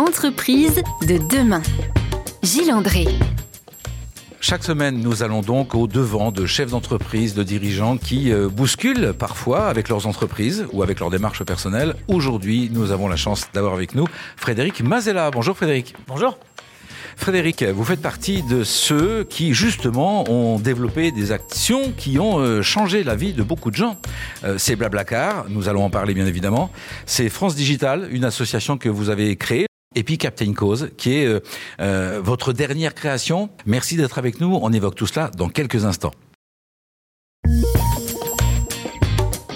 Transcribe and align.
Entreprise 0.00 0.80
de 1.06 1.18
demain. 1.18 1.60
Gilles 2.42 2.72
André. 2.72 3.04
Chaque 4.40 4.64
semaine, 4.64 4.98
nous 4.98 5.22
allons 5.22 5.42
donc 5.42 5.74
au 5.74 5.86
devant 5.86 6.32
de 6.32 6.46
chefs 6.46 6.70
d'entreprise, 6.70 7.34
de 7.34 7.42
dirigeants 7.42 7.98
qui 7.98 8.32
euh, 8.32 8.48
bousculent 8.48 9.12
parfois 9.12 9.66
avec 9.66 9.90
leurs 9.90 10.06
entreprises 10.06 10.66
ou 10.72 10.82
avec 10.82 11.00
leurs 11.00 11.10
démarches 11.10 11.44
personnelles. 11.44 11.96
Aujourd'hui, 12.08 12.70
nous 12.72 12.92
avons 12.92 13.08
la 13.08 13.16
chance 13.16 13.48
d'avoir 13.52 13.74
avec 13.74 13.94
nous 13.94 14.06
Frédéric 14.36 14.82
Mazella. 14.82 15.30
Bonjour 15.30 15.54
Frédéric. 15.54 15.94
Bonjour. 16.06 16.38
Frédéric, 17.16 17.62
vous 17.62 17.84
faites 17.84 18.00
partie 18.00 18.42
de 18.42 18.64
ceux 18.64 19.24
qui 19.24 19.52
justement 19.52 20.24
ont 20.30 20.58
développé 20.58 21.12
des 21.12 21.30
actions 21.30 21.92
qui 21.94 22.18
ont 22.18 22.38
euh, 22.38 22.62
changé 22.62 23.04
la 23.04 23.16
vie 23.16 23.34
de 23.34 23.42
beaucoup 23.42 23.70
de 23.70 23.76
gens. 23.76 23.98
Euh, 24.44 24.56
c'est 24.56 24.76
Blablacar, 24.76 25.44
nous 25.50 25.68
allons 25.68 25.84
en 25.84 25.90
parler 25.90 26.14
bien 26.14 26.24
évidemment. 26.24 26.70
C'est 27.04 27.28
France 27.28 27.54
Digital, 27.54 28.08
une 28.10 28.24
association 28.24 28.78
que 28.78 28.88
vous 28.88 29.10
avez 29.10 29.36
créée. 29.36 29.66
Et 29.96 30.04
puis 30.04 30.18
Captain 30.18 30.52
Cause, 30.52 30.90
qui 30.96 31.16
est 31.16 31.26
euh, 31.26 31.40
euh, 31.80 32.20
votre 32.22 32.52
dernière 32.52 32.94
création. 32.94 33.50
Merci 33.66 33.96
d'être 33.96 34.18
avec 34.18 34.40
nous. 34.40 34.56
On 34.62 34.72
évoque 34.72 34.94
tout 34.94 35.08
cela 35.08 35.32
dans 35.36 35.48
quelques 35.48 35.84
instants. 35.84 36.12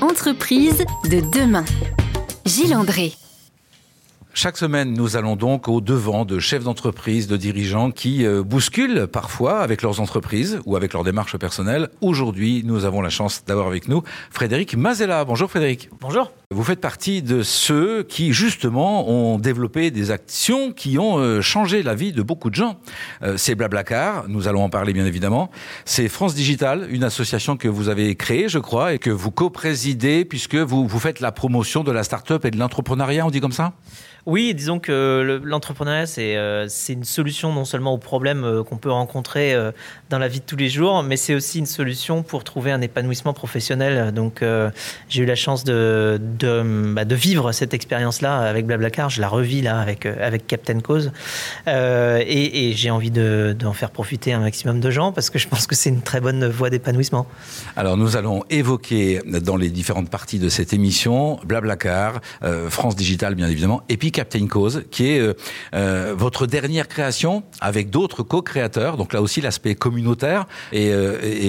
Entreprise 0.01 0.85
de 1.09 1.21
demain. 1.21 1.65
Gilles 2.47 2.75
André. 2.75 3.13
Chaque 4.33 4.57
semaine, 4.57 4.93
nous 4.93 5.17
allons 5.17 5.37
donc 5.37 5.69
au 5.69 5.81
devant 5.81 6.25
de 6.25 6.41
chefs 6.41 6.65
d'entreprise, 6.65 7.29
de 7.29 7.37
dirigeants 7.37 7.93
qui 7.93 8.27
euh, 8.27 8.43
bousculent 8.43 9.07
parfois 9.07 9.61
avec 9.61 9.83
leurs 9.83 10.01
entreprises 10.01 10.59
ou 10.67 10.75
avec 10.75 10.95
leurs 10.95 11.05
démarches 11.05 11.37
personnelles. 11.37 11.91
Aujourd'hui, 12.01 12.63
nous 12.65 12.85
avons 12.85 13.03
la 13.03 13.11
chance 13.11 13.45
d'avoir 13.45 13.69
avec 13.69 13.87
nous 13.87 14.03
Frédéric 14.33 14.77
Mazella. 14.77 15.25
Bonjour 15.25 15.49
Frédéric. 15.49 15.91
Bonjour. 16.01 16.33
Vous 16.55 16.63
faites 16.63 16.81
partie 16.81 17.21
de 17.21 17.43
ceux 17.43 18.05
qui 18.05 18.33
justement 18.33 19.09
ont 19.09 19.39
développé 19.39 19.91
des 19.91 20.13
actions 20.13 20.71
qui 20.71 21.01
ont 21.01 21.19
euh, 21.19 21.41
changé 21.41 21.83
la 21.83 21.97
vie 21.97 22.13
de 22.13 22.23
beaucoup 22.23 22.49
de 22.49 22.55
gens. 22.55 22.77
Euh, 23.25 23.35
c'est 23.37 23.57
Blablacar, 23.57 24.27
nous 24.29 24.47
allons 24.47 24.63
en 24.63 24.69
parler 24.69 24.93
bien 24.93 25.05
évidemment. 25.05 25.51
C'est 25.85 26.09
France 26.09 26.37
Digital, 26.37 26.87
une 26.91 27.03
association 27.03 27.57
que 27.57 27.67
vous 27.67 27.89
avez 27.89 28.15
créée, 28.15 28.49
je 28.49 28.61
crois, 28.61 28.95
et 28.95 29.01
que 29.01 29.11
vous 29.11 29.33
co-présidez 29.33 30.25
puisque 30.25 30.55
vous, 30.55 30.87
vous 30.87 30.99
faites 31.01 31.19
la 31.19 31.33
promotion 31.33 31.83
de 31.83 31.91
la 31.91 32.05
start-up 32.05 32.45
et 32.45 32.53
de 32.53 32.57
l'entrepreneuriat, 32.57 33.27
on 33.27 33.31
dit 33.31 33.41
comme 33.41 33.51
ça? 33.51 33.73
Oui, 34.27 34.55
disons 34.55 34.79
que 34.79 35.23
le- 35.23 35.37
l'entrepreneuriat, 35.45 36.07
c'est 36.07 36.37
euh, 36.37 36.67
une 36.89 37.05
solution 37.05 37.53
non 37.53 37.67
seulement 37.67 37.93
aux 37.93 37.99
problèmes 37.99 38.45
euh, 38.45 38.63
qu'on 38.63 38.79
peut 38.79 38.91
rencontrer 38.91 39.55
dans 40.09 40.19
la 40.19 40.29
vie 40.29 40.39
de 40.41 40.47
tous 40.47 40.57
les 40.57 40.71
jours, 40.71 41.03
mais 41.03 41.17
c'est 41.19 41.35
aussi 41.35 41.59
une 41.59 41.67
solution 41.67 42.23
pour 42.23 42.43
trouver 42.45 42.71
un 42.73 42.81
épanouissement 42.81 43.35
professionnel. 43.35 44.13
Donc, 44.15 44.43
j'ai 45.09 45.23
eu 45.23 45.27
la 45.27 45.35
chance 45.35 45.65
de, 45.65 46.19
bah, 46.45 47.05
de 47.05 47.15
vivre 47.15 47.53
cette 47.53 47.75
expérience-là 47.75 48.39
avec 48.39 48.67
Blablacar. 48.67 49.11
Je 49.11 49.21
la 49.21 49.29
revis 49.29 49.63
là 49.63 49.79
avec, 49.81 50.07
euh, 50.07 50.15
avec 50.21 50.47
Captain 50.47 50.81
Cause. 50.81 51.13
Euh, 51.67 52.23
et 52.27 52.73
j'ai 52.75 52.91
envie 52.91 53.11
de- 53.11 53.55
d'en 53.59 53.73
faire 53.73 53.91
profiter 53.91 54.33
un 54.33 54.41
maximum 54.41 54.81
de 54.81 54.91
gens 54.91 55.13
parce 55.13 55.31
que 55.31 55.39
je 55.39 55.49
pense 55.49 55.67
que 55.67 55.75
c'est 55.75 55.91
une 55.91 56.03
très 56.03 56.21
bonne 56.21 56.47
voie 56.49 56.71
d'épanouissement. 56.71 57.27
Alors 57.77 57.97
nous 57.97 58.17
allons 58.17 58.43
évoquer 58.51 59.21
dans 59.27 59.57
les 59.57 59.71
différentes 59.71 60.11
parties 60.11 60.39
de 60.39 60.49
cette 60.49 60.73
émission 60.73 61.39
Blablacar, 61.45 62.21
euh, 62.43 62.71
France 62.71 62.97
Digital 62.97 63.35
bien 63.35 63.49
évidemment, 63.49 63.83
et 63.89 63.97
puis 63.97 64.13
Captain 64.13 64.47
Cause, 64.47 64.85
qui 64.91 65.07
est 65.13 65.35
euh, 65.75 66.15
votre 66.17 66.47
dernière 66.47 66.89
création 66.89 67.43
avec 67.61 67.91
d'autres 67.91 68.23
co-créateurs. 68.23 68.97
Donc 68.97 69.13
là 69.13 69.21
aussi 69.23 69.41
l'aspect 69.41 69.75
communautaire. 69.75 70.47
Et, 70.73 70.93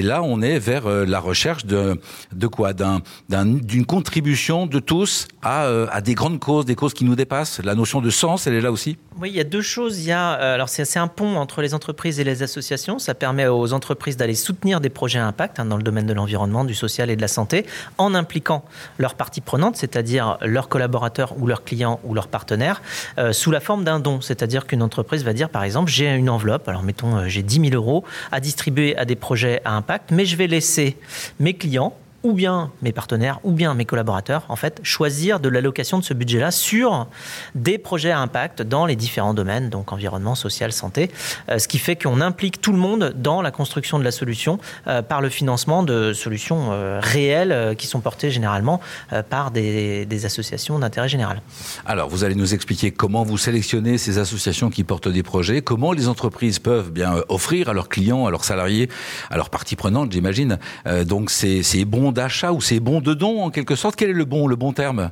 là 0.01 0.21
on 0.23 0.41
est 0.41 0.59
vers 0.59 0.87
la 0.87 1.19
recherche 1.19 1.65
de 1.65 1.99
de 2.33 2.47
quoi? 2.47 2.73
D'un 2.73 3.01
d'un- 3.29 3.45
d'une 3.45 3.85
contribution 3.85 4.65
de 4.67 4.79
tous 4.85 5.27
à 5.41 5.65
euh, 5.65 5.87
à 5.91 6.01
des 6.01 6.15
grandes 6.15 6.39
causes, 6.39 6.65
des 6.65 6.75
causes 6.75 6.93
qui 6.93 7.05
nous 7.05 7.15
dépassent. 7.15 7.59
La 7.63 7.75
notion 7.75 8.01
de 8.01 8.09
sens, 8.09 8.47
elle 8.47 8.53
est 8.53 8.61
là 8.61 8.71
aussi. 8.71 8.97
Oui, 9.19 9.29
il 9.29 9.35
y 9.35 9.39
a 9.39 9.45
deux 9.45 9.61
choses. 9.61 9.99
Il 9.99 10.07
y 10.07 10.11
a, 10.11 10.39
euh, 10.39 10.55
alors 10.55 10.69
c'est 10.69 10.97
un 10.97 11.07
pont 11.07 11.37
entre 11.37 11.61
les 11.61 11.73
entreprises 11.73 12.19
et 12.19 12.23
les 12.23 12.43
associations. 12.43 12.99
Ça 12.99 13.13
permet 13.13 13.47
aux 13.47 13.73
entreprises 13.73 14.17
d'aller 14.17 14.35
soutenir 14.35 14.81
des 14.81 14.89
projets 14.89 15.19
à 15.19 15.25
impact 15.25 15.59
hein, 15.59 15.65
dans 15.65 15.77
le 15.77 15.83
domaine 15.83 16.05
de 16.05 16.13
l'environnement, 16.13 16.65
du 16.65 16.75
social 16.75 17.09
et 17.09 17.15
de 17.15 17.21
la 17.21 17.27
santé, 17.27 17.65
en 17.97 18.13
impliquant 18.13 18.65
leurs 18.97 19.15
parties 19.15 19.41
prenantes, 19.41 19.77
c'est-à-dire 19.77 20.37
leurs 20.41 20.69
collaborateurs 20.69 21.33
ou 21.39 21.47
leurs 21.47 21.63
clients 21.63 21.99
ou 22.03 22.13
leurs 22.13 22.27
partenaires, 22.27 22.81
euh, 23.17 23.33
sous 23.33 23.51
la 23.51 23.59
forme 23.59 23.83
d'un 23.83 23.99
don. 23.99 24.21
C'est-à-dire 24.21 24.67
qu'une 24.67 24.83
entreprise 24.83 25.23
va 25.23 25.33
dire, 25.33 25.49
par 25.49 25.63
exemple, 25.63 25.91
j'ai 25.91 26.13
une 26.13 26.29
enveloppe, 26.29 26.67
alors 26.67 26.83
mettons, 26.83 27.27
j'ai 27.27 27.43
10 27.43 27.69
000 27.69 27.73
euros 27.73 28.03
à 28.31 28.39
distribuer 28.39 28.97
à 28.97 29.05
des 29.05 29.15
projets 29.15 29.61
à 29.65 29.73
impact, 29.73 30.11
mais 30.11 30.25
je 30.25 30.35
vais 30.35 30.47
laisser 30.47 30.97
mes 31.39 31.53
clients 31.53 31.95
ou 32.25 32.33
bien 32.33 32.71
mes 32.81 32.91
partenaires, 32.91 33.39
ou 33.43 33.51
bien 33.51 33.75
mes 33.75 33.85
collaborateurs, 33.85 34.45
en 34.49 34.55
fait, 34.55 34.79
choisir 34.81 35.39
de 35.39 35.47
l'allocation 35.47 35.99
de 35.99 36.03
ce 36.03 36.15
budget-là 36.15 36.49
sur 36.49 37.07
des 37.53 37.77
projets 37.77 38.09
à 38.09 38.19
impact 38.19 38.63
dans 38.63 38.87
les 38.87 38.95
différents 38.95 39.35
domaines, 39.35 39.69
donc 39.69 39.93
environnement, 39.93 40.33
social, 40.33 40.71
santé, 40.71 41.11
euh, 41.49 41.59
ce 41.59 41.67
qui 41.67 41.77
fait 41.77 41.95
qu'on 41.95 42.21
implique 42.21 42.61
tout 42.61 42.71
le 42.71 42.79
monde 42.79 43.13
dans 43.15 43.43
la 43.43 43.51
construction 43.51 43.99
de 43.99 44.03
la 44.03 44.09
solution 44.09 44.57
euh, 44.87 45.03
par 45.03 45.21
le 45.21 45.29
financement 45.29 45.83
de 45.83 46.13
solutions 46.13 46.71
euh, 46.71 46.99
réelles 46.99 47.75
qui 47.77 47.85
sont 47.85 47.99
portées 47.99 48.31
généralement 48.31 48.81
par 49.29 49.51
des, 49.51 50.25
associations 50.25 50.79
d'intérêt 50.79 51.07
général. 51.07 51.41
Alors, 51.85 52.09
vous 52.09 52.23
allez 52.23 52.33
nous 52.33 52.55
expliquer 52.55 52.89
comment 52.89 53.23
vous 53.23 53.37
sélectionnez 53.37 53.99
ces 53.99 54.17
associations 54.17 54.71
qui 54.71 54.83
portent 54.83 55.09
des 55.09 55.21
projets, 55.21 55.61
comment 55.61 55.91
les 55.91 56.07
entreprises 56.07 56.57
peuvent 56.57 56.91
bien 56.91 57.17
euh, 57.17 57.21
offrir 57.29 57.69
à 57.69 57.73
leurs 57.73 57.89
clients, 57.89 58.25
à 58.25 58.31
leurs 58.31 58.45
salariés, 58.45 58.89
à 59.29 59.37
leurs 59.37 59.51
parties 59.51 59.75
prenantes, 59.75 60.11
j'imagine. 60.11 60.57
Donc, 61.05 61.29
ces, 61.29 61.61
ces 61.61 61.85
bons 61.85 62.14
d'achat 62.15 62.51
ou 62.51 62.61
ces 62.61 62.79
bons 62.79 63.01
de 63.01 63.13
don, 63.13 63.43
en 63.43 63.51
quelque 63.51 63.75
sorte? 63.75 63.95
Quel 63.95 64.09
est 64.09 64.13
le 64.13 64.25
bon, 64.25 64.47
le 64.47 64.55
bon 64.55 64.73
terme? 64.73 65.11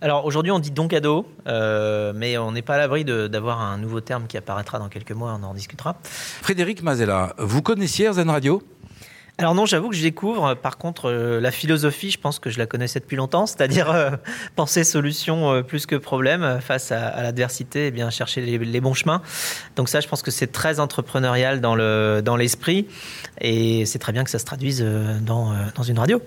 Alors 0.00 0.24
aujourd'hui 0.24 0.52
on 0.52 0.58
dit 0.58 0.70
don 0.70 0.88
cadeau, 0.88 1.26
euh, 1.46 2.12
mais 2.14 2.36
on 2.38 2.52
n'est 2.52 2.62
pas 2.62 2.74
à 2.74 2.78
l'abri 2.78 3.04
d'avoir 3.04 3.60
un 3.60 3.78
nouveau 3.78 4.00
terme 4.00 4.26
qui 4.26 4.36
apparaîtra 4.36 4.78
dans 4.78 4.88
quelques 4.88 5.12
mois, 5.12 5.38
on 5.40 5.44
en 5.44 5.54
discutera. 5.54 5.96
Frédéric 6.02 6.82
Mazella, 6.82 7.34
vous 7.38 7.62
connaissiez 7.62 8.12
Zen 8.12 8.30
Radio? 8.30 8.62
Alors 9.36 9.56
non, 9.56 9.66
j'avoue 9.66 9.88
que 9.88 9.96
je 9.96 10.02
découvre. 10.02 10.54
Par 10.54 10.78
contre, 10.78 11.10
euh, 11.10 11.40
la 11.40 11.50
philosophie, 11.50 12.12
je 12.12 12.18
pense 12.18 12.38
que 12.38 12.50
je 12.50 12.58
la 12.58 12.66
connaissais 12.66 13.00
depuis 13.00 13.16
longtemps, 13.16 13.46
c'est-à-dire 13.46 13.90
euh, 13.90 14.10
penser 14.56 14.84
solution 14.84 15.52
euh, 15.52 15.62
plus 15.62 15.86
que 15.86 15.96
problème 15.96 16.44
euh, 16.44 16.60
face 16.60 16.92
à, 16.92 17.20
l'adversité, 17.20 17.88
et 17.88 17.90
bien 17.90 18.10
chercher 18.10 18.42
les, 18.42 18.80
bons 18.80 18.94
chemins. 18.94 19.22
Donc 19.74 19.88
ça, 19.88 19.98
je 19.98 20.06
pense 20.06 20.22
que 20.22 20.30
c'est 20.30 20.52
très 20.52 20.78
entrepreneurial 20.78 21.60
dans 21.60 21.74
le 21.74 22.22
dans 22.24 22.36
l'esprit, 22.36 22.86
et 23.40 23.86
c'est 23.86 23.98
très 23.98 24.12
bien 24.12 24.22
que 24.22 24.30
ça 24.30 24.38
se 24.38 24.44
traduise 24.44 24.82
euh, 24.82 25.18
dans 25.20 25.52
euh, 25.52 25.56
dans 25.74 25.82
une 25.82 25.98
radio. 25.98 26.22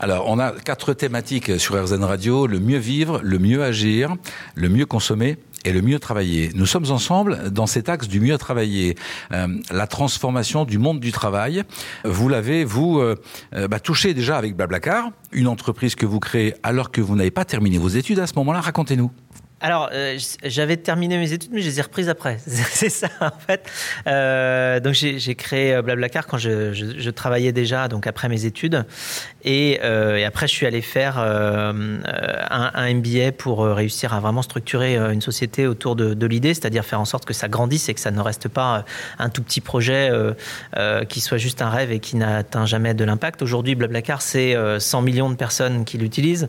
Alors, 0.00 0.24
on 0.28 0.38
a 0.38 0.52
quatre 0.52 0.92
thématiques 0.94 1.60
sur 1.60 1.80
RZN 1.80 2.02
Radio 2.02 2.46
le 2.46 2.58
mieux 2.58 2.78
vivre, 2.78 3.20
le 3.22 3.38
mieux 3.38 3.62
agir, 3.62 4.16
le 4.54 4.68
mieux 4.68 4.86
consommer 4.86 5.36
et 5.64 5.72
le 5.72 5.82
mieux 5.82 5.98
travailler. 5.98 6.50
Nous 6.54 6.66
sommes 6.66 6.90
ensemble 6.90 7.50
dans 7.50 7.66
cet 7.66 7.88
axe 7.88 8.08
du 8.08 8.20
mieux 8.20 8.38
travailler, 8.38 8.96
euh, 9.32 9.48
la 9.70 9.86
transformation 9.86 10.64
du 10.64 10.78
monde 10.78 11.00
du 11.00 11.12
travail. 11.12 11.62
Vous 12.04 12.28
l'avez, 12.28 12.64
vous, 12.64 12.98
euh, 12.98 13.16
euh, 13.54 13.68
bah, 13.68 13.80
touché 13.80 14.14
déjà 14.14 14.38
avec 14.38 14.56
Blablacar, 14.56 15.10
une 15.32 15.48
entreprise 15.48 15.94
que 15.94 16.06
vous 16.06 16.20
créez 16.20 16.54
alors 16.62 16.90
que 16.90 17.00
vous 17.00 17.16
n'avez 17.16 17.30
pas 17.30 17.44
terminé 17.44 17.78
vos 17.78 17.88
études 17.88 18.18
à 18.18 18.26
ce 18.26 18.34
moment-là. 18.36 18.60
Racontez-nous. 18.60 19.10
Alors, 19.62 19.90
euh, 19.92 20.18
j'avais 20.42 20.78
terminé 20.78 21.18
mes 21.18 21.32
études, 21.32 21.50
mais 21.52 21.60
je 21.60 21.66
les 21.66 21.78
ai 21.78 21.82
reprises 21.82 22.08
après. 22.08 22.38
C'est 22.46 22.88
ça, 22.88 23.08
en 23.20 23.30
fait. 23.30 23.68
Euh, 24.06 24.80
donc, 24.80 24.94
j'ai 24.94 25.34
créé 25.34 25.74
euh, 25.74 25.82
Blablacar 25.82 26.26
quand 26.26 26.38
je, 26.38 27.10
travaillais 27.10 27.52
déjà, 27.52 27.88
donc 27.88 28.06
après 28.06 28.28
mes 28.28 28.46
études. 28.46 28.84
Et, 29.44 29.80
après, 30.24 30.46
je 30.46 30.52
suis 30.52 30.66
allé 30.66 30.80
faire 30.80 31.18
un, 31.18 32.94
MBA 32.94 33.32
pour 33.36 33.64
réussir 33.64 34.14
à 34.14 34.20
vraiment 34.20 34.42
structurer 34.42 34.96
une 34.96 35.20
société 35.20 35.66
autour 35.66 35.96
de, 35.96 36.14
de 36.14 36.26
l'idée, 36.26 36.54
c'est-à-dire 36.54 36.84
faire 36.84 37.00
en 37.00 37.04
sorte 37.04 37.24
que 37.24 37.34
ça 37.34 37.48
grandisse 37.48 37.88
et 37.88 37.94
que 37.94 38.00
ça 38.00 38.10
ne 38.10 38.20
reste 38.20 38.48
pas 38.48 38.84
un 39.18 39.28
tout 39.28 39.42
petit 39.42 39.60
projet 39.60 40.10
qui 41.08 41.20
soit 41.20 41.38
juste 41.38 41.62
un 41.62 41.70
rêve 41.70 41.90
et 41.90 42.00
qui 42.00 42.16
n'atteint 42.16 42.66
jamais 42.66 42.94
de 42.94 43.04
l'impact. 43.04 43.42
Aujourd'hui, 43.42 43.74
Blablacar, 43.74 44.22
c'est 44.22 44.54
euh, 44.54 44.78
100 44.78 45.02
millions 45.02 45.30
de 45.30 45.36
personnes 45.36 45.84
qui 45.84 45.98
l'utilisent 45.98 46.48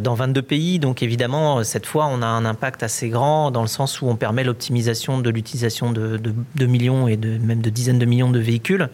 dans 0.00 0.14
22 0.14 0.42
pays. 0.42 0.78
Donc 0.78 1.02
évidemment, 1.02 1.64
cette 1.64 1.86
fois, 1.86 2.06
on 2.06 2.22
a 2.22 2.35
un 2.36 2.44
impact 2.44 2.82
assez 2.82 3.08
grand 3.08 3.50
dans 3.50 3.62
le 3.62 3.68
sens 3.68 4.00
où 4.00 4.08
on 4.08 4.16
permet 4.16 4.44
l'optimisation 4.44 5.18
de 5.18 5.30
l'utilisation 5.30 5.90
de, 5.92 6.16
de- 6.16 6.34
de 6.54 6.66
millions 6.66 7.08
et 7.08 7.16
de, 7.16 7.38
même 7.38 7.60
de 7.60 7.70
dizaines 7.70 7.98
de 7.98 8.04
millions 8.06 8.30
de 8.30 8.38
véhicules. 8.38 8.88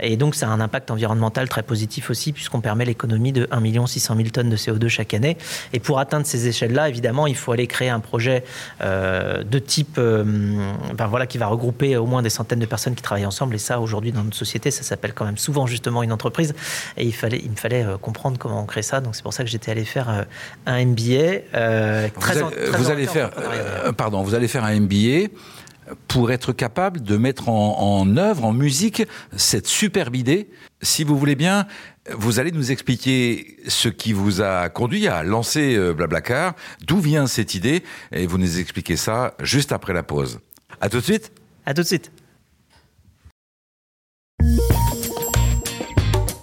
Et 0.00 0.16
donc, 0.16 0.34
ça 0.34 0.48
a 0.48 0.50
un 0.50 0.60
impact 0.60 0.90
environnemental 0.90 1.48
très 1.48 1.62
positif 1.62 2.10
aussi, 2.10 2.32
puisqu'on 2.32 2.60
permet 2.60 2.84
l'économie 2.84 3.32
de 3.32 3.46
1 3.50 3.86
600 3.86 4.16
000 4.16 4.28
tonnes 4.30 4.50
de 4.50 4.56
CO2 4.56 4.88
chaque 4.88 5.14
année. 5.14 5.36
Et 5.72 5.78
pour 5.80 5.98
atteindre 5.98 6.26
ces 6.26 6.48
échelles-là, 6.48 6.88
évidemment, 6.88 7.26
il 7.26 7.36
faut 7.36 7.52
aller 7.52 7.66
créer 7.66 7.88
un 7.90 8.00
projet 8.00 8.44
euh, 8.82 9.42
de 9.44 9.58
type, 9.58 9.96
euh, 9.98 10.24
ben 10.94 11.06
voilà, 11.06 11.26
qui 11.26 11.38
va 11.38 11.46
regrouper 11.46 11.96
au 11.96 12.06
moins 12.06 12.22
des 12.22 12.30
centaines 12.30 12.58
de 12.60 12.66
personnes 12.66 12.94
qui 12.94 13.02
travaillent 13.02 13.26
ensemble. 13.26 13.54
Et 13.54 13.58
ça, 13.58 13.80
aujourd'hui, 13.80 14.12
dans 14.12 14.24
notre 14.24 14.36
société, 14.36 14.70
ça 14.70 14.82
s'appelle 14.82 15.12
quand 15.14 15.24
même 15.24 15.38
souvent 15.38 15.66
justement 15.66 16.02
une 16.02 16.12
entreprise. 16.12 16.54
Et 16.96 17.04
il 17.04 17.12
fallait, 17.14 17.40
il 17.44 17.50
me 17.50 17.56
fallait 17.56 17.84
euh, 17.84 17.96
comprendre 17.98 18.38
comment 18.38 18.62
on 18.62 18.66
crée 18.66 18.82
ça. 18.82 19.00
Donc, 19.00 19.14
c'est 19.14 19.22
pour 19.22 19.32
ça 19.32 19.44
que 19.44 19.50
j'étais 19.50 19.70
allé 19.70 19.84
faire 19.84 20.24
un 20.66 20.84
MBA. 20.84 21.42
euh, 21.54 22.08
très 22.20 22.34
vous, 22.34 22.42
en- 22.42 22.46
allez- 22.48 22.56
très 22.56 22.77
vous 22.77 22.77
allez 22.86 23.06
orienté 23.06 23.12
faire, 23.12 23.30
euh, 23.38 23.92
pardon, 23.92 24.22
vous 24.22 24.34
allez 24.34 24.48
faire 24.48 24.64
un 24.64 24.78
MBA. 24.80 25.28
pour 26.06 26.30
être 26.30 26.52
capable 26.52 27.00
de 27.00 27.16
mettre 27.16 27.48
en, 27.48 27.78
en 27.80 28.16
œuvre, 28.18 28.44
en 28.44 28.52
musique, 28.52 29.02
cette 29.36 29.66
superbe 29.66 30.16
idée. 30.16 30.50
Si 30.82 31.02
vous 31.02 31.16
voulez 31.16 31.34
bien, 31.34 31.66
vous 32.14 32.38
allez 32.38 32.52
nous 32.52 32.72
expliquer 32.72 33.56
ce 33.68 33.88
qui 33.88 34.12
vous 34.12 34.40
a 34.40 34.68
conduit 34.68 35.08
à 35.08 35.22
lancer 35.22 35.76
euh, 35.76 35.92
Blablacar, 35.92 36.54
d'où 36.86 36.98
vient 36.98 37.26
cette 37.26 37.54
idée, 37.54 37.82
et 38.12 38.26
vous 38.26 38.38
nous 38.38 38.58
expliquez 38.58 38.96
ça 38.96 39.34
juste 39.40 39.72
après 39.72 39.92
la 39.92 40.02
pause. 40.02 40.40
À 40.80 40.88
tout 40.88 40.98
de 40.98 41.04
suite. 41.04 41.32
À 41.66 41.74
tout 41.74 41.82
de 41.82 41.86
suite. 41.86 42.12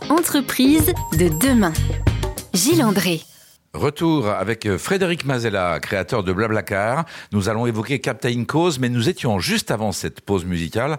Entreprise 0.10 0.92
de 1.14 1.30
demain. 1.40 1.74
Gilles 2.54 2.84
André. 2.84 3.22
Retour 3.76 4.30
avec 4.30 4.66
euh, 4.66 4.78
Frédéric 4.78 5.26
Mazella, 5.26 5.80
créateur 5.82 6.24
de 6.24 6.32
Blablacar. 6.32 7.04
Nous 7.34 7.50
allons 7.50 7.68
évoquer 7.68 8.00
Captain 8.00 8.46
Cause, 8.46 8.80
mais 8.80 8.88
nous 8.88 9.10
étions 9.10 9.38
juste 9.40 9.70
avant 9.70 9.92
cette 9.92 10.22
pause 10.22 10.46
musicale 10.46 10.98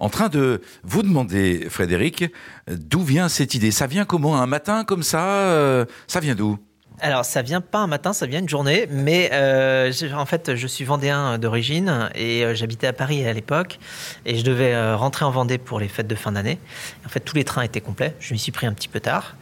en 0.00 0.08
train 0.08 0.30
de 0.30 0.62
vous 0.82 1.02
demander, 1.02 1.66
Frédéric, 1.68 2.24
d'où 2.66 3.02
vient 3.02 3.28
cette 3.28 3.54
idée? 3.54 3.70
Ça 3.70 3.86
vient 3.86 4.06
comment 4.06 4.40
Un 4.40 4.46
matin 4.46 4.84
comme 4.84 5.02
ça? 5.02 5.22
Euh, 5.24 5.84
Ça 6.06 6.20
vient 6.20 6.34
d'où? 6.34 6.58
Alors, 7.00 7.24
ça 7.24 7.42
vient 7.42 7.60
pas 7.60 7.80
un 7.80 7.86
matin, 7.88 8.12
ça 8.12 8.24
vient 8.24 8.38
une 8.38 8.48
journée, 8.48 8.86
mais 8.88 9.28
euh, 9.32 9.92
en 10.16 10.26
fait, 10.26 10.54
je 10.54 10.66
suis 10.68 10.84
vendéen 10.84 11.38
d'origine 11.38 12.08
et 12.14 12.44
euh, 12.44 12.54
j'habitais 12.54 12.86
à 12.86 12.92
Paris 12.92 13.26
à 13.26 13.32
l'époque 13.32 13.80
et 14.24 14.36
je 14.36 14.44
devais 14.44 14.72
euh, 14.72 14.96
rentrer 14.96 15.24
en 15.24 15.32
Vendée 15.32 15.58
pour 15.58 15.80
les 15.80 15.88
fêtes 15.88 16.06
de 16.06 16.14
fin 16.14 16.30
d'année. 16.30 16.60
En 17.04 17.08
fait, 17.08 17.18
tous 17.18 17.34
les 17.34 17.42
trains 17.42 17.62
étaient 17.62 17.80
complets. 17.80 18.14
Je 18.20 18.32
m'y 18.32 18.38
suis 18.38 18.52
pris 18.52 18.68
un 18.68 18.72
petit 18.72 18.86
peu 18.86 19.00
tard 19.00 19.34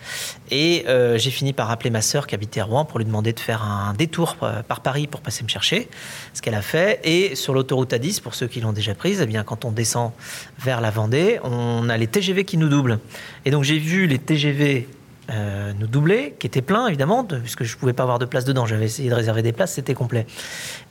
et 0.50 0.86
j'ai 1.16 1.30
fini 1.30 1.52
par 1.52 1.70
appeler 1.70 1.90
ma 1.90 2.02
sœur 2.02 2.26
qui 2.26 2.34
habitait 2.34 2.60
à 2.60 2.64
Rouen 2.64 2.84
pour 2.84 2.98
lui 2.98 3.04
demander 3.04 3.32
de 3.32 3.40
faire 3.40 3.62
un 3.62 3.94
détour 3.94 4.36
par 4.36 4.80
Paris 4.80 5.06
pour 5.06 5.20
passer 5.20 5.44
me 5.44 5.48
chercher, 5.48 5.88
ce 6.34 6.42
qu'elle 6.42 6.54
a 6.54 6.62
fait. 6.62 7.00
Et 7.04 7.34
sur 7.34 7.54
l'autoroute 7.54 7.92
A10, 7.92 8.20
pour 8.20 8.34
ceux 8.34 8.48
qui 8.48 8.60
l'ont 8.60 8.72
déjà 8.72 8.94
prise, 8.94 9.20
eh 9.22 9.26
bien, 9.26 9.44
quand 9.44 9.64
on 9.64 9.72
descend 9.72 10.12
vers 10.58 10.80
la 10.80 10.90
Vendée, 10.90 11.38
on 11.42 11.88
a 11.88 11.96
les 11.96 12.06
TGV 12.06 12.44
qui 12.44 12.56
nous 12.56 12.68
doublent. 12.68 12.98
Et 13.44 13.50
donc, 13.50 13.64
j'ai 13.64 13.78
vu 13.78 14.06
les 14.06 14.18
TGV 14.18 14.88
euh, 15.30 15.72
nous 15.78 15.86
doubler, 15.86 16.34
qui 16.38 16.46
était 16.46 16.62
plein 16.62 16.88
évidemment, 16.88 17.22
de- 17.22 17.38
puisque 17.38 17.62
je 17.64 17.76
pouvais 17.76 17.92
pas 17.92 18.02
avoir 18.02 18.18
de 18.18 18.24
place 18.24 18.44
dedans. 18.44 18.66
J'avais 18.66 18.86
essayé 18.86 19.08
de 19.08 19.14
réserver 19.14 19.42
des 19.42 19.52
places, 19.52 19.74
c'était 19.74 19.94
complet. 19.94 20.26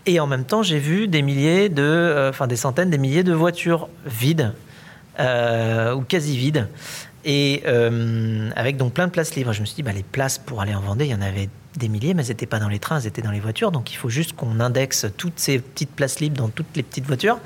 Et 0.06 0.19
en 0.19 0.28
même 0.28 0.45
temps, 0.45 0.63
j'ai 0.63 0.80
vu 0.80 1.07
des 1.07 1.22
milliers 1.22 1.69
de, 1.69 1.81
euh, 1.83 2.30
enfin 2.30 2.48
des 2.48 2.56
centaines, 2.56 2.89
des 2.89 2.98
milliers 2.98 3.24
de 3.24 3.33
voitures 3.33 3.89
vides 4.06 4.54
euh, 5.19 5.94
ou 5.94 6.01
quasi 6.01 6.38
vides, 6.38 6.68
et 7.25 7.63
euh, 7.65 8.50
avec 8.56 8.77
donc 8.77 8.94
plein 8.94 9.07
de 9.07 9.12
places 9.12 9.35
libres. 9.35 9.53
Je 9.53 9.62
me 9.62 9.65
suis 9.65 9.75
dit, 9.75 9.83
bah, 9.83 9.91
les 9.91 10.03
places 10.03 10.38
pour 10.38 10.62
aller 10.62 10.73
en 10.73 10.81
Vendée, 10.81 11.06
il 11.06 11.12
y 11.12 11.15
en 11.15 11.21
avait 11.21 11.50
des 11.77 11.88
milliers, 11.88 12.13
mais 12.13 12.23
elles 12.23 12.29
n'étaient 12.29 12.47
pas 12.47 12.59
dans 12.59 12.68
les 12.68 12.79
trains, 12.79 13.00
elles 13.00 13.07
étaient 13.07 13.21
dans 13.21 13.31
les 13.31 13.39
voitures. 13.39 13.71
Donc 13.71 13.94
il 13.94 13.95
faut 13.95 14.09
juste 14.09 14.33
qu'on 14.33 14.59
indexe 14.59 15.06
toutes 15.15 15.39
ces 15.39 15.59
petites 15.59 15.91
places 15.91 16.19
libres 16.19 16.35
dans 16.35 16.50
toutes 16.50 16.75
les 16.75 16.83
petites 16.83 17.06
voitures 17.06 17.39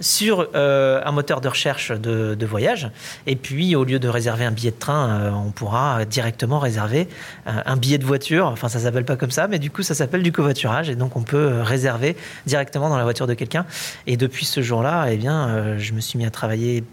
sur 0.00 0.48
euh, 0.54 1.02
un 1.04 1.12
moteur 1.12 1.42
de 1.42 1.48
recherche 1.48 1.92
de, 1.92 2.46
voyage. 2.46 2.90
Et 3.26 3.36
puis, 3.36 3.74
au 3.74 3.84
lieu 3.84 3.98
de 3.98 4.08
réserver 4.08 4.44
un 4.44 4.52
billet 4.52 4.70
de 4.70 4.78
train, 4.78 5.10
euh, 5.10 5.30
on 5.30 5.50
pourra 5.50 6.04
directement 6.04 6.58
réserver 6.60 7.08
un 7.44 7.76
billet 7.76 7.98
de 7.98 8.04
voiture. 8.04 8.46
Enfin, 8.46 8.68
ça 8.68 8.78
s'appelle 8.78 9.04
pas 9.04 9.16
comme 9.16 9.32
ça, 9.32 9.48
mais 9.48 9.58
du 9.58 9.70
coup, 9.70 9.82
ça 9.82 9.94
s'appelle 9.94 10.22
du 10.22 10.30
covoiturage. 10.30 10.88
Et 10.88 10.94
donc, 10.94 11.16
on 11.16 11.22
peut 11.22 11.60
réserver 11.60 12.16
directement 12.46 12.88
dans 12.88 12.96
la 12.96 13.02
voiture 13.02 13.26
de 13.26 13.34
quelqu'un. 13.34 13.66
Et 14.06 14.16
depuis 14.16 14.44
ce 14.44 14.62
jour-là, 14.62 15.06
eh 15.10 15.16
bien, 15.16 15.76
je 15.76 15.92
me 15.92 16.00
suis 16.00 16.18
mis 16.18 16.24
à 16.24 16.30
travailler 16.30 16.84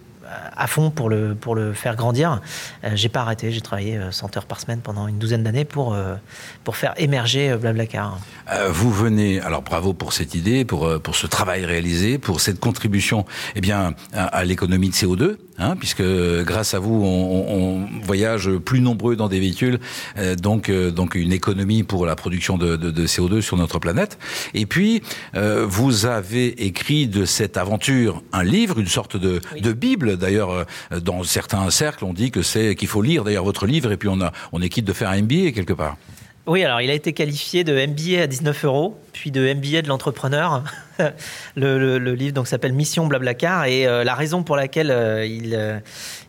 à 0.56 0.68
fond 0.68 0.90
pour 0.90 1.10
le, 1.10 1.36
pour 1.36 1.56
le 1.56 1.74
faire 1.74 1.96
grandir. 1.96 2.42
Euh, 2.84 2.92
j'ai 2.96 3.10
pas 3.10 3.22
arrêté, 3.22 3.52
j'ai 3.52 3.62
travaillé 3.62 3.98
euh, 3.98 4.12
100 4.12 4.38
heures 4.38 4.46
par 4.46 4.60
semaine 4.60 4.80
pendant 4.80 5.08
une 5.08 5.18
douzaine 5.18 5.44
d'années 5.44 5.66
pour, 5.66 5.94
euh, 5.94 6.16
pour 6.64 6.78
faire 6.78 6.94
émerger 6.98 7.52
euh, 7.52 7.58
Blablacar. 7.58 8.20
Euh, 8.52 8.70
vous 8.72 8.92
venez, 8.92 9.40
alors 9.42 9.62
bravo 9.62 9.94
pour 9.94 10.14
cette 10.14 10.36
idée, 10.36 10.66
pour, 10.66 10.86
euh, 10.86 11.00
pour 11.00 11.16
ce 11.16 11.28
travail 11.28 11.66
réalisé, 11.66 12.18
pour 12.18 12.42
cette 12.42 12.60
contribution 12.60 13.26
eh 13.56 13.62
bien, 13.62 13.94
à 14.14 14.44
l'économie 14.44 14.90
de 14.90 14.94
CO2, 14.94 15.38
hein, 15.60 15.76
puisque 15.78 16.04
grâce 16.44 16.74
à 16.74 16.80
vous, 16.80 17.04
on, 17.04 17.88
voyage 18.04 18.50
plus 18.58 18.82
nombreux 18.82 19.16
dans 19.16 19.30
des 19.30 19.40
véhicules, 19.40 19.80
euh, 20.18 20.36
donc, 20.36 20.70
euh, 20.70 20.92
donc 20.92 21.16
une 21.16 21.32
économie 21.32 21.84
pour 21.84 22.06
la 22.06 22.16
production 22.16 22.58
de, 22.58 22.76
de, 22.76 22.92
de 22.92 23.08
CO2 23.08 23.42
sur 23.42 23.58
notre 23.58 23.80
planète. 23.80 24.18
Et 24.54 24.66
puis, 24.66 25.02
euh, 25.36 25.66
vous 25.68 26.06
avez 26.06 26.66
écrit 26.66 27.08
de 27.08 27.26
cette 27.26 27.58
aventure 27.58 28.22
un 28.34 28.44
livre, 28.44 28.80
une 28.80 28.88
sorte 28.88 29.18
de, 29.18 29.42
Oui. 29.54 29.62
de 29.62 29.74
Bible. 29.74 30.18
D'ailleurs, 30.18 30.66
dans 31.02 31.24
certains 31.24 31.70
cercles, 31.70 32.06
on 32.06 32.14
dit 32.14 32.32
que 32.32 32.42
c'est 32.42 32.76
qu'il 32.76 32.88
faut 32.88 33.02
lire 33.02 33.24
d'ailleurs 33.24 33.46
votre 33.46 33.66
livre, 33.66 33.92
et 33.92 33.98
puis 33.98 34.10
on, 34.10 34.22
a, 34.22 34.32
on 34.52 34.62
est 34.62 34.70
quitte 34.70 34.86
de 34.86 34.94
faire 34.94 35.10
un 35.10 35.22
MBA 35.22 35.52
quelque 35.52 35.74
part. 35.74 35.98
Oui, 36.46 36.62
alors 36.64 36.82
il 36.82 36.90
a 36.90 36.94
été 36.94 37.14
qualifié 37.14 37.64
de 37.64 37.74
MBA 37.74 38.22
à 38.22 38.28
19 38.28 38.66
euros, 38.66 39.00
puis 39.14 39.32
de 39.32 39.54
MBA 39.54 39.84
de 39.84 39.88
l'entrepreneur. 39.88 40.64
le, 41.56 41.98
livre 42.14 42.34
donc 42.34 42.48
s'appelle 42.48 42.74
Mission 42.74 43.08
Blablacar 43.08 43.66
et 43.66 43.88
euh, 43.88 44.04
la 44.04 44.14
raison 44.16 44.44
pour 44.44 44.56
laquelle 44.56 44.92
euh, 44.92 45.26
il, 45.26 45.56
euh, 45.56 45.80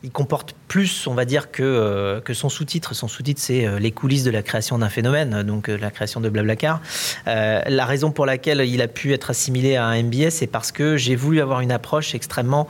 il 0.02 0.10
comporte 0.10 0.54
plus, 0.68 1.06
on 1.06 1.14
va 1.14 1.24
dire, 1.24 1.50
que, 1.50 2.20
que 2.24 2.34
son 2.34 2.48
sous-titre. 2.48 2.94
Son 2.94 3.08
sous-titre, 3.08 3.40
c'est 3.40 3.78
les 3.78 3.92
coulisses 3.92 4.24
de 4.24 4.30
la 4.30 4.42
création 4.42 4.78
d'un 4.78 4.88
phénomène, 4.88 5.42
donc 5.44 5.68
la 5.68 5.90
création 5.90 6.20
de 6.20 6.28
Blablacar. 6.28 6.80
La 7.26 7.84
raison 7.86 8.10
pour 8.10 8.26
laquelle 8.26 8.60
il 8.60 8.82
a 8.82 8.88
pu 8.88 9.12
être 9.12 9.30
assimilé 9.30 9.76
à 9.76 9.86
un 9.86 10.02
MBA, 10.02 10.30
c'est 10.30 10.48
parce 10.48 10.72
que 10.72 10.96
j'ai 10.96 11.14
voulu 11.14 11.40
avoir 11.40 11.60
une 11.60 11.70
approche 11.70 12.16
extrêmement 12.16 12.66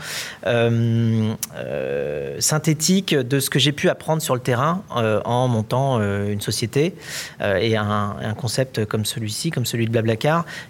synthétique 2.40 3.14
de 3.14 3.40
ce 3.40 3.48
que 3.48 3.58
j'ai 3.58 3.72
pu 3.72 3.88
apprendre 3.88 4.20
sur 4.20 4.34
le 4.34 4.42
terrain 4.42 4.82
en 4.90 5.48
montant 5.48 5.98
une 6.02 6.42
société 6.42 6.94
et 7.40 7.76
un, 7.76 8.16
un 8.20 8.34
concept 8.34 8.84
comme 8.84 9.06
celui-ci, 9.06 9.50
comme 9.50 9.64
celui 9.64 9.86
de 9.86 9.90
Blablacar. 9.90 10.03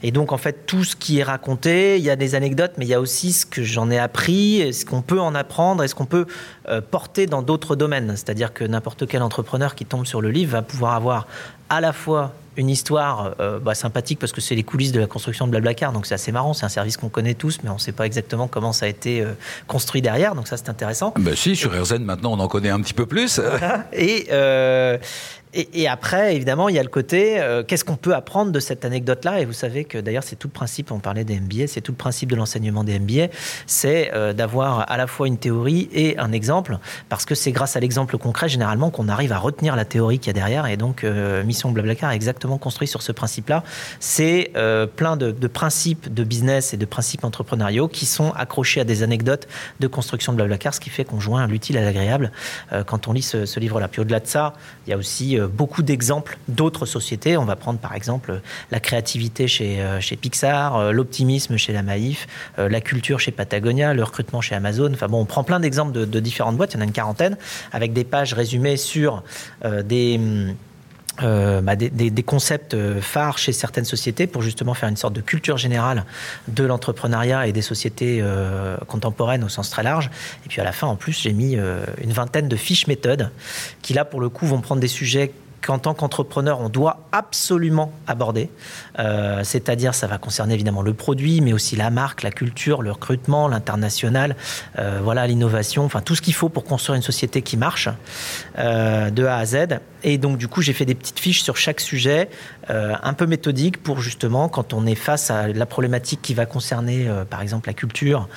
Et 0.02 0.10
donc, 0.10 0.32
en 0.32 0.38
fait, 0.38 0.66
tout 0.66 0.84
ce 0.84 0.96
qui 0.96 1.18
est 1.18 1.22
raconté, 1.22 1.98
il 1.98 2.04
y 2.04 2.10
a 2.10 2.16
des 2.16 2.34
anecdotes, 2.34 2.72
mais 2.78 2.84
il 2.84 2.88
y 2.88 2.94
a 2.94 3.00
aussi 3.00 3.32
ce 3.32 3.46
que 3.46 3.62
j'en 3.62 3.90
ai 3.90 3.98
appris, 3.98 4.72
ce 4.72 4.84
qu'on 4.84 5.02
peut 5.02 5.20
en 5.20 5.34
apprendre 5.34 5.82
et 5.82 5.88
ce 5.88 5.94
qu'on 5.94 6.06
peut 6.06 6.26
euh, 6.68 6.80
porter 6.80 7.26
dans 7.26 7.42
d'autres 7.42 7.76
domaines. 7.76 8.10
C'est-à-dire 8.10 8.52
que 8.52 8.64
n'importe 8.64 9.06
quel 9.06 9.22
entrepreneur 9.22 9.74
qui 9.74 9.84
tombe 9.84 10.06
sur 10.06 10.20
le 10.20 10.30
livre 10.30 10.52
va 10.52 10.62
pouvoir 10.62 10.94
avoir 10.94 11.26
à 11.68 11.80
la 11.80 11.92
fois 11.92 12.32
une 12.56 12.70
histoire 12.70 13.34
euh, 13.40 13.58
bah, 13.58 13.74
sympathique 13.74 14.18
parce 14.18 14.32
que 14.32 14.40
c'est 14.40 14.54
les 14.54 14.62
coulisses 14.62 14.92
de 14.92 15.00
la 15.00 15.06
construction 15.06 15.46
de 15.46 15.50
Blablacar, 15.50 15.92
donc 15.92 16.06
c'est 16.06 16.14
assez 16.14 16.32
marrant. 16.32 16.52
C'est 16.54 16.66
un 16.66 16.70
service 16.70 16.96
qu'on 16.96 17.08
connaît 17.08 17.34
tous, 17.34 17.60
mais 17.62 17.70
on 17.70 17.74
ne 17.74 17.78
sait 17.78 17.92
pas 17.92 18.06
exactement 18.06 18.48
comment 18.48 18.72
ça 18.72 18.86
a 18.86 18.88
été 18.88 19.20
euh, 19.20 19.32
construit 19.66 20.02
derrière, 20.02 20.34
donc 20.34 20.48
ça 20.48 20.56
c'est 20.56 20.68
intéressant. 20.68 21.14
Ben 21.18 21.34
si, 21.34 21.56
sur 21.56 21.72
RZN 21.72 22.04
maintenant 22.04 22.32
on 22.32 22.40
en 22.40 22.48
connaît 22.48 22.70
un 22.70 22.80
petit 22.80 22.94
peu 22.94 23.06
plus. 23.06 23.40
Et, 23.92 24.26
euh, 24.32 24.98
et, 25.52 25.82
et 25.82 25.88
après, 25.88 26.34
évidemment, 26.34 26.68
il 26.68 26.74
y 26.74 26.78
a 26.80 26.82
le 26.82 26.88
côté 26.88 27.40
qu'est-ce 27.68 27.84
qu'on 27.84 27.96
peut 27.96 28.14
apprendre 28.14 28.50
de 28.50 28.58
cette 28.58 28.84
anecdote-là? 28.84 29.40
Et 29.40 29.44
vous 29.44 29.52
savez 29.52 29.84
que 29.84 29.98
d'ailleurs, 29.98 30.24
c'est 30.24 30.34
tout 30.34 30.48
le 30.48 30.52
principe, 30.52 30.90
on 30.90 30.98
parlait 30.98 31.22
des 31.22 31.38
MBA, 31.38 31.68
c'est 31.68 31.80
tout 31.80 31.92
le 31.92 31.96
principe 31.96 32.30
de 32.30 32.36
l'enseignement 32.36 32.82
des 32.82 32.98
MBA, 32.98 33.28
c'est 33.66 34.10
d'avoir 34.34 34.90
à 34.90 34.96
la 34.96 35.06
fois 35.06 35.28
une 35.28 35.38
théorie 35.38 35.88
et 35.92 36.18
un 36.18 36.32
exemple, 36.32 36.78
parce 37.08 37.24
que 37.24 37.36
c'est 37.36 37.52
grâce 37.52 37.76
à 37.76 37.80
l'exemple 37.80 38.18
concret, 38.18 38.48
généralement, 38.48 38.90
qu'on 38.90 39.08
arrive 39.08 39.30
à 39.30 39.38
retenir 39.38 39.76
la 39.76 39.84
théorie 39.84 40.18
qu'il 40.18 40.28
y 40.28 40.30
a 40.30 40.32
derrière. 40.32 40.66
Et 40.66 40.76
donc, 40.76 41.06
Mission 41.54 41.70
Blablacar 41.70 42.10
est 42.10 42.16
exactement 42.16 42.58
construit 42.58 42.88
sur 42.88 43.00
ce 43.00 43.12
principe-là. 43.12 43.62
C'est 44.00 44.50
euh, 44.56 44.88
plein 44.88 45.16
de, 45.16 45.30
principes 45.46 46.12
de 46.12 46.24
business 46.24 46.74
et 46.74 46.76
de 46.76 46.84
principes 46.84 47.22
entrepreneuriaux 47.22 47.86
qui 47.86 48.06
sont 48.06 48.32
accrochés 48.32 48.80
à 48.80 48.84
des 48.84 49.04
anecdotes 49.04 49.46
de 49.78 49.86
construction 49.86 50.32
de 50.32 50.36
Blablacar, 50.38 50.74
ce 50.74 50.80
qui 50.80 50.90
fait 50.90 51.04
qu'on 51.04 51.20
joint 51.20 51.46
l'utile 51.46 51.78
à 51.78 51.82
l'agréable 51.82 52.32
euh, 52.72 52.82
quand 52.82 53.06
on 53.06 53.12
lit 53.12 53.22
ce, 53.22 53.60
livre-là. 53.60 53.86
Puis 53.86 54.00
au-delà 54.00 54.18
de 54.18 54.26
ça, 54.26 54.54
il 54.84 54.90
y 54.90 54.92
a 54.92 54.96
aussi 54.96 55.38
euh, 55.38 55.46
beaucoup 55.46 55.84
d'exemples 55.84 56.38
d'autres 56.48 56.86
sociétés. 56.86 57.36
On 57.36 57.44
va 57.44 57.54
prendre 57.54 57.78
par 57.78 57.94
exemple 57.94 58.40
la 58.72 58.80
créativité 58.80 59.46
chez, 59.46 59.78
Pixar, 60.20 60.92
l'optimisme 60.92 61.56
chez 61.56 61.72
la 61.72 61.84
Maïf, 61.84 62.26
la 62.58 62.80
culture 62.80 63.20
chez 63.20 63.30
Patagonia, 63.30 63.94
le 63.94 64.02
recrutement 64.02 64.40
chez 64.40 64.56
Amazon. 64.56 64.90
Enfin 64.92 65.06
bon, 65.06 65.20
on 65.20 65.24
prend 65.24 65.44
plein 65.44 65.60
d'exemples 65.60 65.92
de, 65.92 66.20
différentes 66.20 66.56
boîtes, 66.56 66.72
il 66.72 66.76
y 66.76 66.78
en 66.78 66.82
a 66.82 66.84
une 66.84 66.92
quarantaine, 66.92 67.36
avec 67.72 67.92
des 67.92 68.04
pages 68.04 68.34
résumées 68.34 68.76
sur 68.76 69.22
des... 69.84 70.18
euh, 71.22 71.60
bah, 71.60 71.76
des, 71.76 72.22
concepts 72.24 72.74
euh, 72.74 73.00
phares 73.00 73.38
chez 73.38 73.52
certaines 73.52 73.84
sociétés 73.84 74.26
pour 74.26 74.42
justement 74.42 74.74
faire 74.74 74.88
une 74.88 74.96
sorte 74.96 75.12
de 75.12 75.20
culture 75.20 75.56
générale 75.56 76.04
de 76.48 76.64
l'entrepreneuriat 76.64 77.46
et 77.46 77.52
des 77.52 77.62
sociétés 77.62 78.18
euh, 78.20 78.76
contemporaines 78.88 79.44
au 79.44 79.48
sens 79.48 79.70
très 79.70 79.84
large. 79.84 80.10
Et 80.44 80.48
puis 80.48 80.60
à 80.60 80.64
la 80.64 80.72
fin, 80.72 80.88
en 80.88 80.96
plus, 80.96 81.20
j'ai 81.20 81.32
mis 81.32 81.56
une 82.02 82.12
vingtaine 82.12 82.48
de 82.48 82.56
fiches 82.56 82.88
méthodes 82.88 83.30
qui, 83.82 83.94
là, 83.94 84.04
pour 84.04 84.20
le 84.20 84.28
coup, 84.28 84.46
vont 84.46 84.60
prendre 84.60 84.80
des 84.80 84.88
sujets 84.88 85.32
qu'en 85.64 85.78
tant 85.78 85.94
qu'entrepreneur, 85.94 86.60
on 86.60 86.68
doit 86.68 86.98
absolument 87.12 87.92
aborder. 88.06 88.50
C'est-à-dire, 89.44 89.94
ça 89.94 90.06
va 90.06 90.18
concerner 90.18 90.54
évidemment 90.54 90.82
le 90.82 90.92
produit, 90.92 91.40
mais 91.40 91.52
aussi 91.54 91.74
la 91.74 91.88
marque, 91.90 92.22
la 92.22 92.30
culture, 92.30 92.82
le 92.82 92.92
recrutement, 92.92 93.48
l'international, 93.48 94.36
voilà, 95.02 95.26
l'innovation, 95.26 95.84
enfin 95.84 96.02
tout 96.02 96.14
ce 96.14 96.20
qu'il 96.22 96.34
faut 96.34 96.50
pour 96.50 96.64
construire 96.64 96.96
une 96.96 97.02
société 97.02 97.40
qui 97.40 97.56
marche 97.56 97.88
de 98.58 99.24
A 99.24 99.36
à 99.36 99.44
Z. 99.46 99.56
Et 100.04 100.18
donc, 100.18 100.36
du 100.36 100.48
coup, 100.48 100.60
j'ai 100.60 100.74
fait 100.74 100.84
des 100.84 100.94
petites 100.94 101.18
fiches 101.18 101.42
sur 101.42 101.56
chaque 101.56 101.80
sujet, 101.80 102.28
euh, 102.68 102.94
un 103.02 103.14
peu 103.14 103.26
méthodiques 103.26 103.82
pour 103.82 104.00
justement, 104.00 104.50
quand 104.50 104.74
on 104.74 104.84
est 104.86 104.94
face 104.94 105.30
à 105.30 105.48
la 105.48 105.66
problématique 105.66 106.20
qui 106.20 106.34
va 106.34 106.44
concerner, 106.44 107.08
euh, 107.08 107.24
par 107.24 107.40
exemple, 107.40 107.70
la 107.70 107.72
culture, 107.72 108.28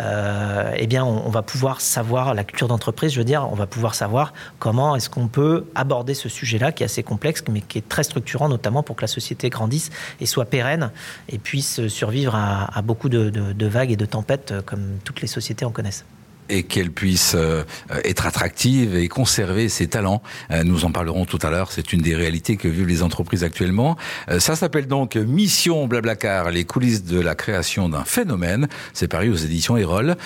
euh, 0.00 0.72
eh 0.76 0.86
bien, 0.86 1.04
on 1.04 1.28
va 1.28 1.42
pouvoir 1.42 1.80
savoir, 1.80 2.32
la 2.34 2.44
culture 2.44 2.68
d'entreprise, 2.68 3.12
je 3.12 3.18
veux 3.18 3.24
dire, 3.24 3.48
on 3.50 3.56
va 3.56 3.66
pouvoir 3.66 3.96
savoir 3.96 4.32
comment 4.60 4.94
est-ce 4.94 5.10
qu'on 5.10 5.26
peut 5.26 5.66
aborder 5.74 6.14
ce 6.14 6.28
sujet-là 6.28 6.70
qui 6.70 6.84
est 6.84 6.86
assez 6.86 7.02
complexe, 7.02 7.42
mais 7.50 7.60
qui 7.60 7.78
est 7.78 7.88
très 7.88 8.04
structurant, 8.04 8.48
notamment 8.48 8.84
pour 8.84 8.94
que 8.94 9.02
la 9.02 9.08
société 9.08 9.50
grandisse 9.50 9.90
et 10.20 10.26
soit 10.26 10.44
pérenne 10.44 10.92
et 11.28 11.38
puisse 11.38 11.88
survivre 11.88 12.36
à, 12.36 12.82
beaucoup 12.82 13.08
de 13.08 13.66
vagues 13.66 13.90
et 13.90 13.96
de 13.96 14.06
tempêtes 14.06 14.54
comme 14.64 14.98
toutes 15.02 15.20
les 15.20 15.26
sociétés 15.26 15.64
en 15.64 15.70
connaissent 15.72 16.04
et 16.48 16.62
qu'elle 16.62 16.90
puisse 16.90 17.34
euh, 17.34 17.64
être 18.04 18.26
attractive 18.26 18.96
et 18.96 19.08
conserver 19.08 19.68
ses 19.68 19.88
talents. 19.88 20.22
Euh, 20.50 20.64
nous 20.64 20.84
en 20.84 20.92
parlerons 20.92 21.24
tout 21.24 21.38
à 21.42 21.50
l'heure. 21.50 21.72
C'est 21.72 21.92
une 21.92 22.00
des 22.00 22.14
réalités 22.14 22.56
que 22.56 22.68
vivent 22.68 22.86
les 22.86 23.02
entreprises 23.02 23.44
actuellement. 23.44 23.96
Euh, 24.28 24.40
ça 24.40 24.56
s'appelle 24.56 24.86
donc 24.86 25.16
Mission 25.16 25.86
Blablacar, 25.86 26.50
les 26.50 26.64
coulisses 26.64 27.04
de 27.04 27.20
la 27.20 27.34
création 27.34 27.88
d'un 27.88 28.04
phénomène. 28.04 28.68
C'est 28.92 29.08
paru 29.08 29.30
aux 29.30 29.36
éditions 29.36 29.76
Erol. 29.76 30.16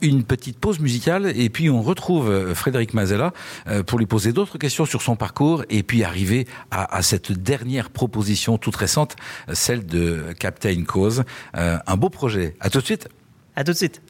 Une 0.00 0.24
petite 0.24 0.58
pause 0.58 0.80
musicale 0.80 1.32
et 1.36 1.48
puis 1.48 1.70
on 1.70 1.82
retrouve 1.82 2.54
Frédéric 2.54 2.94
Mazella 2.94 3.32
pour 3.86 3.98
lui 3.98 4.06
poser 4.06 4.32
d'autres 4.32 4.58
questions 4.58 4.84
sur 4.84 5.02
son 5.02 5.16
parcours 5.16 5.64
et 5.70 5.82
puis 5.82 6.04
arriver 6.04 6.46
à, 6.70 6.96
à 6.96 7.02
cette 7.02 7.32
dernière 7.32 7.90
proposition 7.90 8.58
toute 8.58 8.76
récente, 8.76 9.16
celle 9.52 9.86
de 9.86 10.24
Captain 10.38 10.84
Cause. 10.84 11.24
Un 11.54 11.96
beau 11.96 12.10
projet. 12.10 12.54
À 12.60 12.70
tout 12.70 12.80
de 12.80 12.84
suite. 12.84 13.08
À 13.56 13.64
tout 13.64 13.72
de 13.72 13.76
suite. 13.76 14.02